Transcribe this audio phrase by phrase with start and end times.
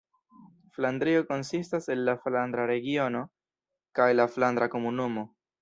[0.77, 3.23] Flandrio konsistas el la Flandra Regiono
[4.01, 5.31] kaj la Flandra Komunumo.